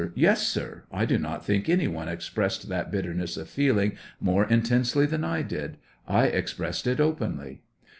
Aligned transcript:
Yes, 0.15 0.47
sir; 0.47 0.81
I 0.91 1.05
do 1.05 1.19
not 1.19 1.45
think 1.45 1.69
any 1.69 1.87
one 1.87 2.07
expressed 2.07 2.67
that 2.69 2.91
bitterness 2.91 3.37
of 3.37 3.47
feeling 3.47 3.97
more 4.19 4.45
intensely 4.47 5.05
than 5.05 5.23
I 5.23 5.43
did; 5.43 5.77
I 6.07 6.27
ex 6.29 6.55
pressed 6.55 6.87
it 6.87 6.99
openly. 6.99 7.61